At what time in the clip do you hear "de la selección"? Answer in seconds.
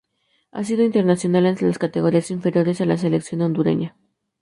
2.79-3.43